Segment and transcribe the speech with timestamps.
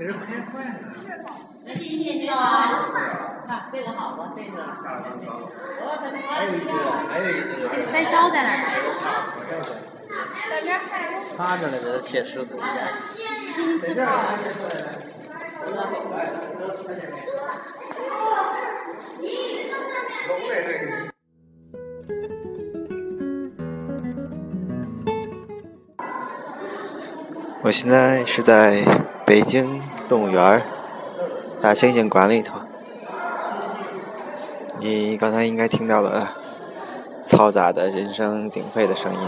[0.00, 0.72] 给人拍坏了。
[1.62, 2.88] 那谢谢你啊！
[3.46, 4.64] 看这个好吧，这个。
[6.26, 6.70] 还有一只，
[7.10, 7.68] 还有一只。
[7.70, 8.64] 那个三烧在哪儿？
[10.48, 10.80] 在这儿。
[11.36, 12.56] 趴着呢，这是铁狮子。
[13.54, 14.06] 金字塔。
[27.62, 28.82] 我现在是在
[29.30, 30.60] 北京动物园
[31.60, 32.58] 大猩猩馆里头。
[34.80, 36.36] 你刚才应该听到了
[37.24, 39.20] 嘈杂的人声鼎沸的声音。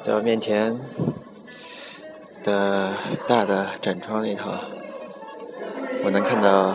[0.00, 0.78] 在我面前。
[2.50, 2.90] 的
[3.28, 4.50] 大的展窗里头，
[6.04, 6.74] 我能看到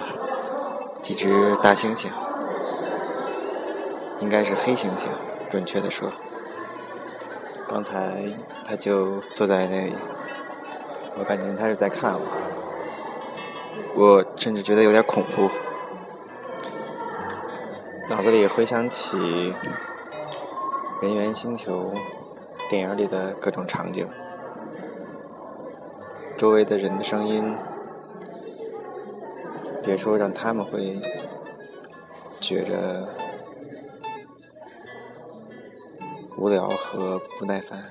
[1.02, 2.08] 几只大猩猩，
[4.22, 5.09] 应该是黑猩猩，
[5.50, 6.09] 准确的说。
[7.67, 8.23] 刚才
[8.63, 9.94] 他就坐在那里，
[11.19, 12.22] 我感觉他是在看我，
[13.95, 15.50] 我甚至觉得有点恐怖，
[18.09, 19.17] 脑子里回想起
[21.02, 21.94] 《人猿星球》
[22.69, 24.07] 电影里的各种场景。
[26.38, 27.55] 周围的人的声音，
[29.81, 31.02] 别说让他们会
[32.41, 33.08] 觉着
[36.38, 37.86] 无聊和不耐烦，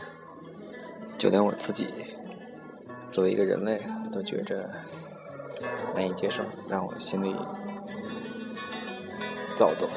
[1.17, 1.89] 就连我自己
[3.11, 3.81] 作为一个人类，
[4.13, 4.71] 都觉着
[5.95, 7.35] 难以接受，让我心里
[9.57, 9.89] 躁动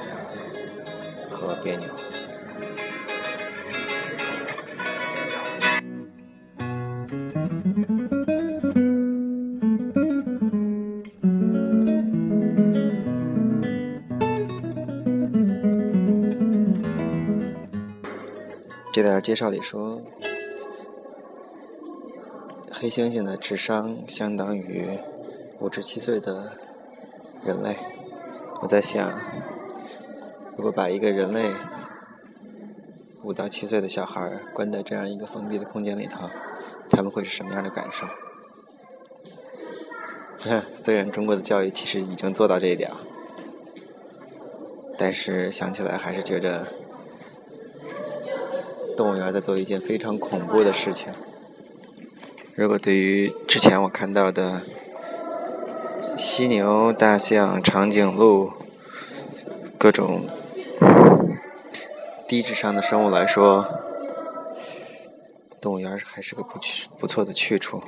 [1.29, 1.87] 和别扭。
[19.27, 20.01] 介绍里说，
[22.71, 24.87] 黑猩猩的智商相当于
[25.59, 26.53] 五至七岁的
[27.43, 27.75] 人类。
[28.61, 29.19] 我在想，
[30.55, 31.51] 如果把一个人类
[33.21, 36.29] 五到七岁的小孩关在这样一个封闭的空间里头，
[36.89, 38.07] 他们会是什么样的感受？
[40.73, 42.89] 虽然中国的教育其实已经做到这一点，
[44.97, 46.65] 但是想起来还是觉着。
[48.97, 51.13] 动物园在做一件非常恐怖的事情。
[52.55, 54.63] 如果对于之前我看到的
[56.17, 58.51] 犀牛、大象、长颈鹿
[59.77, 60.27] 各种
[62.27, 63.67] 低智商的生物来说，
[65.61, 67.83] 动物园还是个不去不错的去处。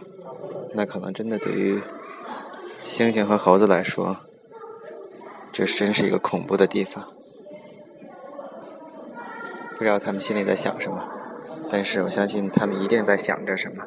[0.75, 1.81] 那可能真的对于
[2.83, 4.17] 猩猩和猴子来说，
[5.51, 7.11] 这真是一个恐怖的地方。
[9.79, 11.01] 不知道他们心里在想什么，
[11.71, 13.85] 但是我相信他们一定在想着什么。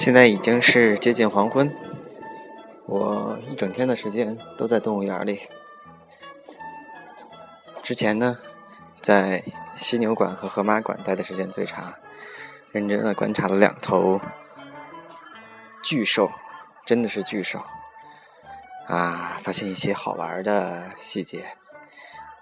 [0.00, 1.76] 现在已经是接近黄昏，
[2.86, 5.42] 我一整天的时间都在动物园里。
[7.82, 8.38] 之前呢，
[9.02, 9.44] 在
[9.74, 11.92] 犀牛馆和河马馆待的时间最长，
[12.72, 14.18] 认真的观察了两头
[15.82, 16.32] 巨兽，
[16.86, 17.62] 真的是巨兽
[18.86, 19.36] 啊！
[19.38, 21.44] 发现一些好玩的细节。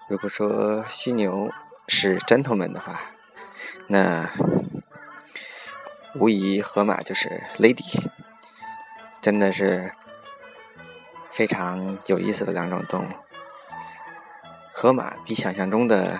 [0.07, 1.51] 如果说犀牛
[1.89, 3.01] 是 gentleman 的话，
[3.87, 4.29] 那。
[6.19, 8.09] 无疑，河马就是 lady，
[9.21, 9.93] 真的是
[11.31, 13.07] 非常有意思的两种动物。
[14.73, 16.19] 河马比想象中的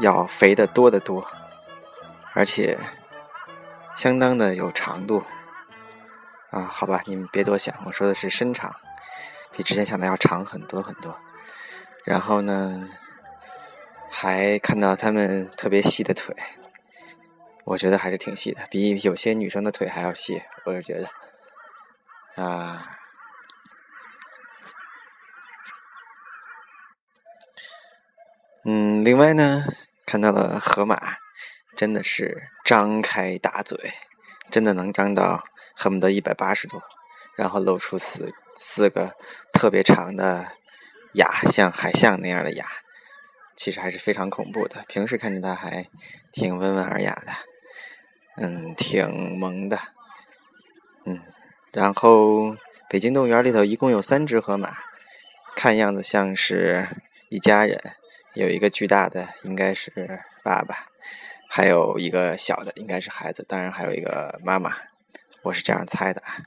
[0.00, 1.26] 要肥得多得多，
[2.34, 2.78] 而且
[3.96, 5.24] 相当的有长度。
[6.50, 8.74] 啊，好吧，你们别多想，我说的是身长，
[9.52, 11.18] 比之前想的要长很多很多。
[12.04, 12.86] 然后呢，
[14.10, 16.36] 还看到它们特别细的腿。
[17.68, 20.42] 我觉得还是挺细的，比有些女生的腿还要细。
[20.64, 22.98] 我是觉得，啊，
[28.64, 29.64] 嗯，另外呢，
[30.06, 30.96] 看到了河马，
[31.76, 33.92] 真的是张开大嘴，
[34.50, 35.44] 真的能张到
[35.76, 36.80] 恨不得一百八十度，
[37.36, 39.14] 然后露出四四个
[39.52, 40.52] 特别长的
[41.12, 42.66] 牙，像海象那样的牙，
[43.54, 44.84] 其实还是非常恐怖的。
[44.88, 45.86] 平时看着它还
[46.32, 47.32] 挺温文尔雅的，
[48.40, 49.78] 嗯，挺萌的，
[51.04, 51.20] 嗯。
[51.72, 52.56] 然后
[52.88, 54.76] 北京动物园里头一共有三只河马，
[55.54, 56.88] 看样子像是
[57.28, 57.80] 一家人，
[58.34, 60.88] 有一个巨大的应该是爸爸。
[61.50, 64.70] 还有一个小的，应该是孩子，当然还有一个妈妈，
[65.42, 66.44] 我是这样猜的啊。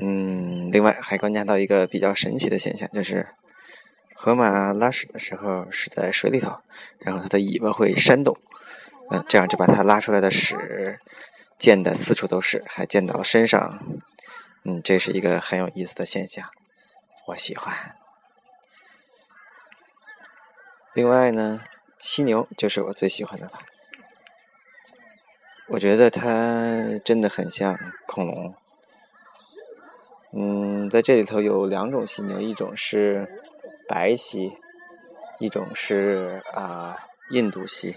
[0.00, 3.28] 嗯，另外还观察到一个比较神奇的现象，就是
[4.14, 6.60] 河马拉屎的时候是在水里头，
[6.98, 8.36] 然后它的尾巴会扇动，
[9.10, 10.98] 嗯，这样就把它拉出来的屎
[11.58, 13.78] 溅得四处都是，还溅到了身上，
[14.64, 16.48] 嗯，这是一个很有意思的现象，
[17.28, 17.96] 我喜欢。
[20.94, 21.62] 另外呢。
[22.00, 23.60] 犀牛就是我最喜欢的了，
[25.68, 28.54] 我觉得它真的很像恐龙。
[30.34, 33.42] 嗯，在这里头有两种犀牛，一种是
[33.88, 34.52] 白犀，
[35.38, 37.96] 一种是啊印度犀。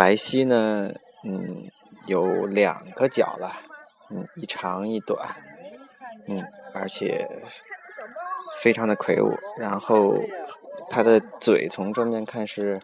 [0.00, 0.94] 白犀呢，
[1.24, 1.68] 嗯，
[2.06, 3.52] 有两个角了，
[4.08, 5.28] 嗯，一长一短，
[6.26, 6.42] 嗯，
[6.72, 7.28] 而且
[8.62, 10.14] 非常的魁梧，然后。
[10.92, 12.80] 它的嘴从正面看是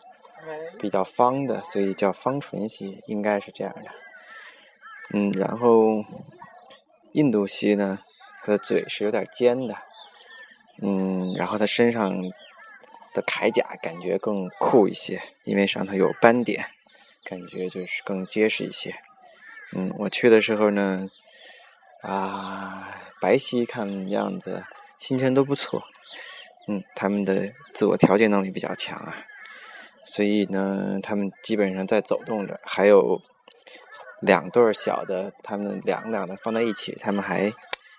[0.79, 3.91] 比较方的，所以叫方唇蜥，应该是这样的。
[5.13, 6.05] 嗯，然后
[7.11, 7.99] 印度蜥呢，
[8.45, 9.75] 它的嘴是有点尖的。
[10.81, 12.23] 嗯，然后它身上
[13.13, 16.65] 的铠甲感觉更酷一些，因为上头有斑点，
[17.29, 18.95] 感觉就是更结实一些。
[19.75, 21.09] 嗯，我去的时候呢，
[22.03, 22.89] 啊，
[23.21, 24.65] 白皙看样子
[24.97, 25.83] 心情都不错。
[26.69, 29.25] 嗯，他们的自我调节能力比较强啊，
[30.05, 32.61] 所以呢，他们基本上在走动着。
[32.63, 33.21] 还有
[34.21, 37.53] 两对小的，他们两两的放在一起，他们还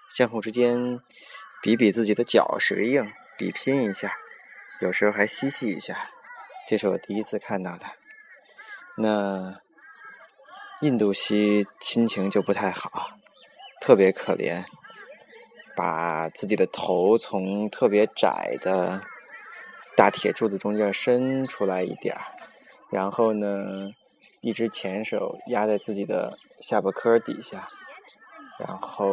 [0.09, 1.01] 相互之间
[1.61, 4.17] 比比自己的脚谁硬，比拼一下，
[4.79, 6.09] 有时候还嬉戏一下。
[6.65, 7.85] 这是我第一次看到的。
[8.97, 9.61] 那
[10.81, 13.11] 印度西心情就不太好，
[13.79, 14.63] 特别可怜。
[15.75, 18.99] 把自己的头从特别窄的
[19.95, 22.21] 大铁柱子中间伸出来一点儿，
[22.89, 23.91] 然后呢，
[24.41, 27.67] 一只前手压在自己的下巴颏底下，
[28.57, 29.11] 然后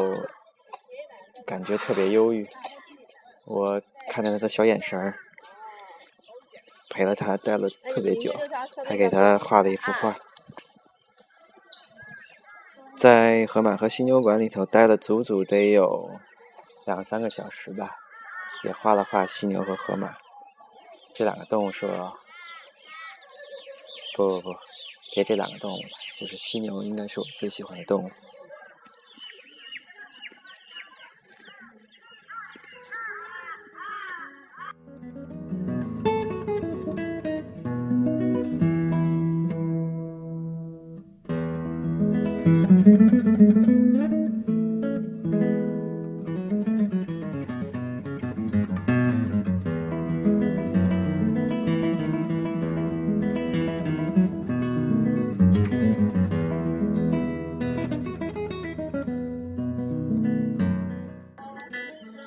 [1.45, 2.49] 感觉特别忧郁。
[3.45, 5.19] 我看着他的小眼神儿，
[6.95, 8.33] 陪了他待了特别久，
[8.87, 10.17] 还给他画了一幅画。
[12.97, 16.21] 在河马和犀牛馆里头待了足足得有。
[16.87, 17.97] 两三个小时吧，
[18.63, 20.15] 也画了画犀牛和河马
[21.15, 22.17] 这两个动物，说
[24.15, 24.51] 不不不，
[25.13, 28.11] 别这两个动物了，就是犀牛应该是我最喜欢的动物。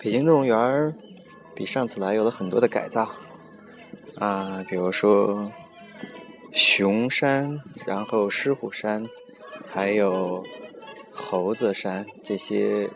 [0.07, 0.97] 北京动物园
[1.53, 3.09] 比上次来有了很多的改造
[4.17, 5.51] 啊，比如说
[6.53, 9.05] 熊山，然后狮虎山，
[9.67, 10.45] 还有
[11.11, 12.89] 猴子山，这些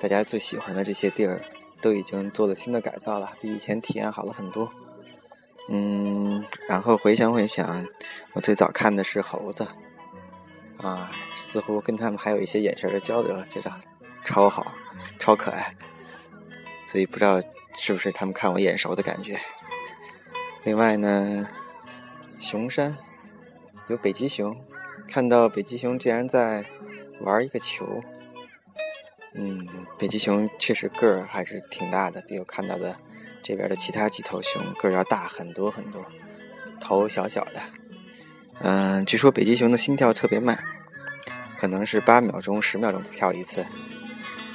[0.00, 1.42] 大家最喜欢的这些地儿
[1.82, 4.72] 都已经做了新的改造了，比以前体验好了很多。
[5.68, 7.86] 嗯，然后回想回想，
[8.32, 9.66] 我最早看的是猴子
[10.78, 13.70] 啊，似乎跟他们还有一些眼神的交流，觉得
[14.24, 14.74] 超好，
[15.18, 15.76] 超可爱。
[16.86, 17.38] 所以不知道
[17.74, 19.38] 是不是他们看我眼熟的感觉。
[20.64, 21.46] 另外呢，
[22.38, 22.96] 熊山
[23.88, 24.56] 有北极熊，
[25.06, 26.64] 看到北极熊竟然在
[27.20, 28.00] 玩一个球。
[29.34, 32.96] 嗯，北极熊确实个儿还是挺大的，比我看到的
[33.42, 36.02] 这边的其他几头熊个儿要大很多很多，
[36.80, 37.60] 头小小的。
[38.60, 40.58] 嗯，据说北极熊的心跳特别慢，
[41.58, 43.66] 可能是八秒钟、十秒钟跳一次，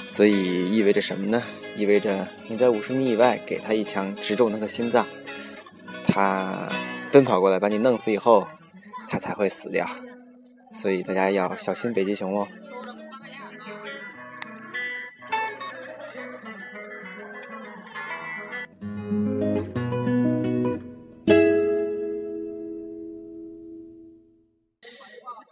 [0.07, 1.43] 所以意味着什么呢？
[1.75, 5.07] 意味着你在五十米以外给他一枪直中他的心脏
[6.03, 6.69] 他
[7.11, 8.47] 奔跑过来把你弄死以后
[9.07, 9.87] 他才会死掉。
[10.73, 12.47] 所以大家要小心北极熊哦。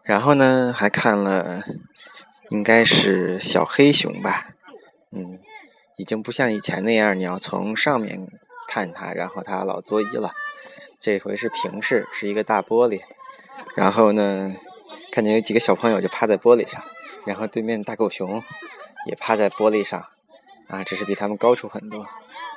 [0.04, 1.64] 然后呢还看了
[2.50, 4.48] 应该是小黑熊吧
[6.00, 8.25] 已经不像以前那样，你要从上面
[8.70, 10.32] 看它，然后它老作揖了。
[10.98, 13.01] 这回是平视，是一个大玻璃。
[13.75, 14.56] 然后呢，
[15.12, 16.82] 看见有几个小朋友就趴在玻璃上，
[17.25, 18.41] 然后对面大狗熊
[19.08, 20.08] 也趴在玻璃上，
[20.70, 22.08] 啊，只是比他们高出很多。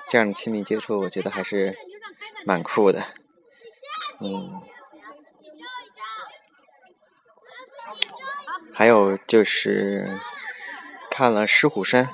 [0.09, 1.77] 这样的亲密接触，我觉得还是
[2.47, 3.05] 蛮酷的，
[4.21, 4.63] 嗯。
[8.73, 10.21] 还有就是
[11.11, 12.09] 看了狮虎山，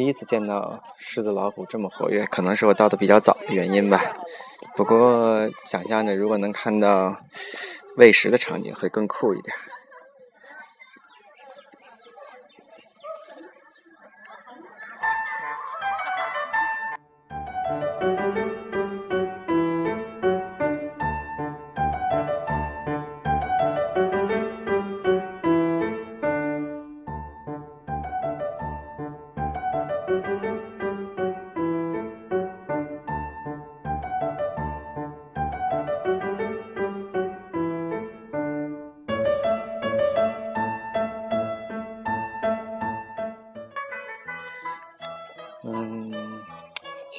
[0.00, 4.00] 第一次见到狮子老虎这么活跃，可能是我到的比较早的原因吧。
[4.74, 7.14] 不过想象着如果能看到
[7.98, 9.54] 喂食的场景，会更酷一点。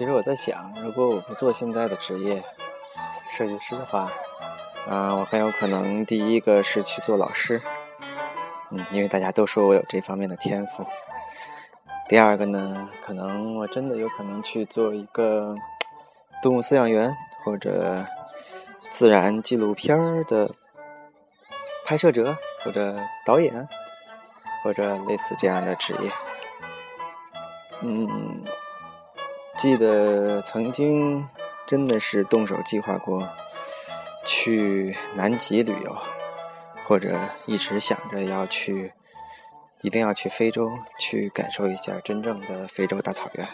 [0.02, 2.44] 其实我在想，如果我不做现在的职业
[3.30, 4.12] 设计师的话，
[4.88, 7.62] 啊，我很有可能第一个是去做老师，
[8.72, 10.84] 嗯，因为大家都说我有这方面的天赋。
[12.10, 15.56] 第二个呢，可能我真的有可能去做一个
[16.42, 18.04] 动物饲养员或者
[18.90, 20.56] 自然纪录片的
[21.86, 23.70] 拍摄者或者导演
[24.64, 26.12] 或者类似这样的职业。
[27.84, 28.44] 嗯，
[29.62, 31.24] 记得曾经
[31.68, 33.30] 真的是动手计划过
[34.26, 35.96] 去南极旅游，
[36.88, 37.16] 或者
[37.46, 38.92] 一直想着要去，
[39.82, 43.48] 一定要去非洲去感受一下真正的非洲大草原。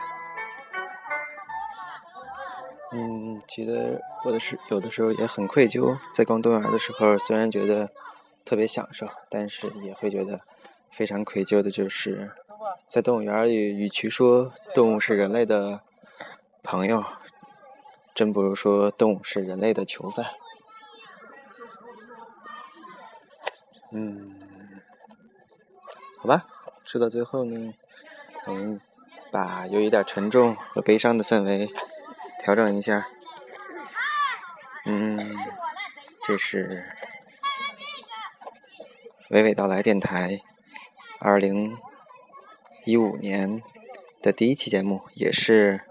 [2.94, 7.92] 嗯，记得我的时有的时候也很愧疚，在逛动物园的时候，虽然觉得
[8.46, 10.40] 特别享受，但是也会觉得
[10.90, 12.32] 非常愧疚的，就是。
[12.88, 15.82] 在动物园里，与其说动物是人类的
[16.70, 17.02] 朋友，
[18.14, 20.26] 真不如说动物是人类的囚犯。
[23.94, 24.36] 嗯，
[26.18, 26.46] 好吧，
[26.84, 27.74] 说到最后呢，
[28.48, 28.82] 我们
[29.32, 31.70] 把有一点沉重和悲伤的氛围
[32.38, 33.08] 调整一下。
[34.86, 35.18] 嗯，
[36.22, 36.86] 这是
[39.30, 40.42] 娓娓道来电台
[41.22, 41.78] 二零。
[42.84, 43.62] 一五年
[44.22, 45.82] 的第一期节目，也是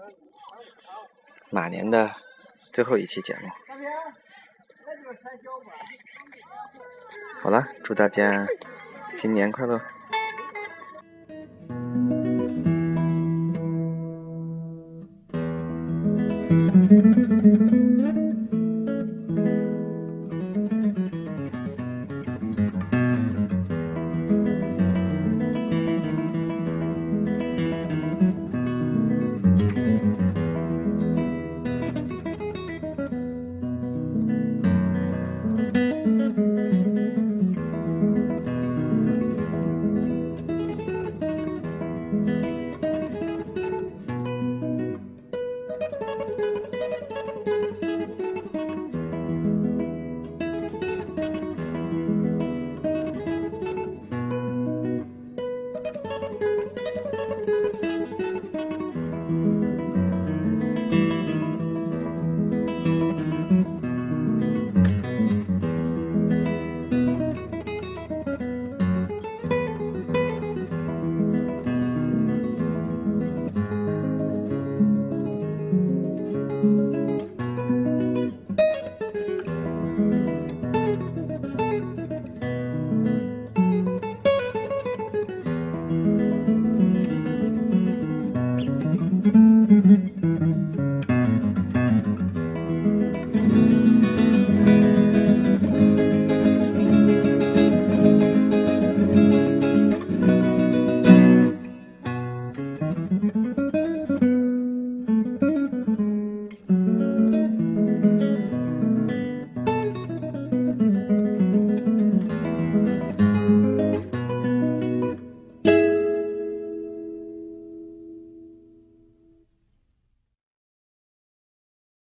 [1.49, 2.15] 马年的
[2.71, 3.49] 最后一期节目。
[7.41, 8.45] 好了，祝大家
[9.11, 9.81] 新年快乐！